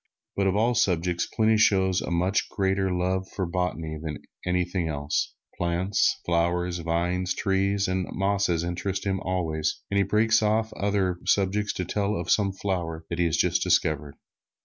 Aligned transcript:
But 0.35 0.47
of 0.47 0.55
all 0.55 0.73
subjects, 0.73 1.27
Pliny 1.27 1.57
shows 1.59 2.01
a 2.01 2.09
much 2.09 2.49
greater 2.49 2.91
love 2.91 3.27
for 3.35 3.45
botany 3.45 3.99
than 4.01 4.15
for 4.15 4.49
anything 4.49 4.87
else. 4.87 5.35
Plants, 5.59 6.19
flowers, 6.25 6.79
vines, 6.79 7.35
trees 7.35 7.87
and 7.87 8.07
mosses 8.11 8.63
interest 8.63 9.05
him 9.05 9.19
always, 9.19 9.83
and 9.91 9.99
he 9.99 10.03
breaks 10.03 10.41
off 10.41 10.73
other 10.73 11.19
subjects 11.27 11.71
to 11.73 11.85
tell 11.85 12.15
of 12.15 12.31
some 12.31 12.51
flower 12.51 13.05
that 13.11 13.19
he 13.19 13.25
has 13.25 13.37
just 13.37 13.61
discovered. 13.61 14.15